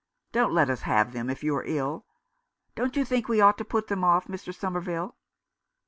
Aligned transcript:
Don't 0.31 0.51
let 0.51 0.71
us 0.71 0.81
have 0.81 1.13
them 1.13 1.29
if 1.29 1.43
you 1.43 1.55
are 1.55 1.63
ill. 1.63 2.07
Don't 2.73 2.95
you 2.95 3.05
think 3.05 3.27
we 3.27 3.39
ought 3.39 3.59
to 3.59 3.63
put 3.63 3.85
them 3.85 4.03
off, 4.03 4.25
Mr. 4.27 4.51
Somerville 4.51 5.15